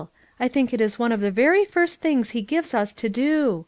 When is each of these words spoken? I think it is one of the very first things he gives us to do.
I 0.39 0.47
think 0.47 0.73
it 0.73 0.81
is 0.81 0.97
one 0.97 1.11
of 1.11 1.21
the 1.21 1.29
very 1.29 1.63
first 1.63 2.01
things 2.01 2.31
he 2.31 2.41
gives 2.41 2.73
us 2.73 2.91
to 2.91 3.07
do. 3.07 3.59